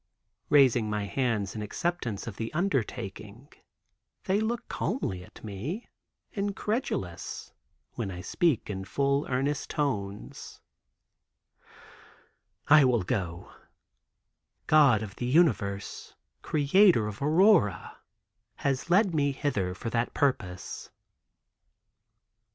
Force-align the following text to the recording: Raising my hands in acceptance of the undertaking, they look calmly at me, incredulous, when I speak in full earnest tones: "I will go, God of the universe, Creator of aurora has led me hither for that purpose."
Raising 0.49 0.89
my 0.89 1.05
hands 1.05 1.53
in 1.55 1.61
acceptance 1.61 2.25
of 2.25 2.37
the 2.37 2.51
undertaking, 2.55 3.53
they 4.23 4.39
look 4.39 4.67
calmly 4.67 5.23
at 5.23 5.43
me, 5.43 5.89
incredulous, 6.33 7.53
when 7.93 8.09
I 8.09 8.21
speak 8.21 8.67
in 8.67 8.83
full 8.83 9.27
earnest 9.29 9.69
tones: 9.69 10.59
"I 12.67 12.83
will 12.83 13.03
go, 13.03 13.51
God 14.65 15.03
of 15.03 15.17
the 15.17 15.27
universe, 15.27 16.15
Creator 16.41 17.05
of 17.05 17.21
aurora 17.21 17.99
has 18.55 18.89
led 18.89 19.13
me 19.13 19.31
hither 19.31 19.75
for 19.75 19.91
that 19.91 20.15
purpose." 20.15 20.89